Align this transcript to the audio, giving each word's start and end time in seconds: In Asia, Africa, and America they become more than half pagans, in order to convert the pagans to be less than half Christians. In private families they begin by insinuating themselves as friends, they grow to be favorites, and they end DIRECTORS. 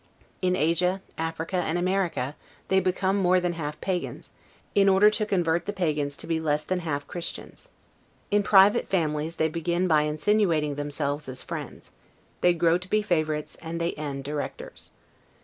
In 0.41 0.55
Asia, 0.55 0.99
Africa, 1.15 1.57
and 1.57 1.77
America 1.77 2.35
they 2.69 2.79
become 2.79 3.17
more 3.17 3.39
than 3.39 3.53
half 3.53 3.79
pagans, 3.81 4.31
in 4.73 4.89
order 4.89 5.11
to 5.11 5.27
convert 5.27 5.67
the 5.67 5.73
pagans 5.73 6.17
to 6.17 6.25
be 6.25 6.39
less 6.39 6.63
than 6.63 6.79
half 6.79 7.05
Christians. 7.05 7.69
In 8.31 8.41
private 8.41 8.87
families 8.89 9.35
they 9.35 9.47
begin 9.47 9.87
by 9.87 10.01
insinuating 10.01 10.73
themselves 10.73 11.29
as 11.29 11.43
friends, 11.43 11.91
they 12.41 12.55
grow 12.55 12.79
to 12.79 12.89
be 12.89 13.03
favorites, 13.03 13.57
and 13.61 13.79
they 13.79 13.93
end 13.93 14.23
DIRECTORS. 14.23 14.89